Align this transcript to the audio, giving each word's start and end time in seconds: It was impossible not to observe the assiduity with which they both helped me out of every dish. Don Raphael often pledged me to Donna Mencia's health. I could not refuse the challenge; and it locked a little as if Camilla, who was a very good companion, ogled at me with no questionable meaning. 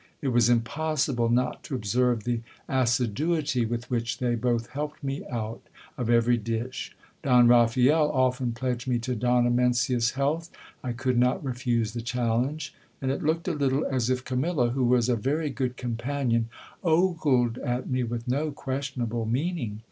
It 0.19 0.29
was 0.29 0.49
impossible 0.49 1.29
not 1.29 1.61
to 1.65 1.75
observe 1.75 2.23
the 2.23 2.41
assiduity 2.67 3.67
with 3.67 3.91
which 3.91 4.17
they 4.17 4.33
both 4.33 4.71
helped 4.71 5.03
me 5.03 5.21
out 5.29 5.61
of 5.95 6.09
every 6.09 6.37
dish. 6.37 6.95
Don 7.21 7.47
Raphael 7.47 8.09
often 8.11 8.53
pledged 8.53 8.87
me 8.87 8.97
to 8.97 9.15
Donna 9.15 9.51
Mencia's 9.51 10.13
health. 10.17 10.49
I 10.83 10.91
could 10.91 11.19
not 11.19 11.45
refuse 11.45 11.91
the 11.93 12.01
challenge; 12.01 12.73
and 12.99 13.11
it 13.11 13.21
locked 13.21 13.47
a 13.47 13.51
little 13.53 13.85
as 13.85 14.09
if 14.09 14.25
Camilla, 14.25 14.71
who 14.71 14.85
was 14.85 15.07
a 15.07 15.15
very 15.15 15.51
good 15.51 15.77
companion, 15.77 16.49
ogled 16.83 17.59
at 17.59 17.87
me 17.87 18.03
with 18.03 18.27
no 18.27 18.49
questionable 18.49 19.27
meaning. 19.27 19.79